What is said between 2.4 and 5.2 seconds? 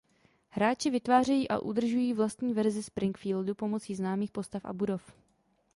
verzi Springfieldu pomocí známých postav a budov.